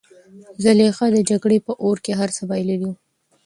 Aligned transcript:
زلیخا 0.63 1.05
د 1.13 1.17
جګړې 1.29 1.59
په 1.65 1.73
اور 1.83 1.97
کې 2.03 2.11
هر 2.19 2.29
څه 2.35 2.43
بایللي 2.49 2.77
وو. 2.89 2.93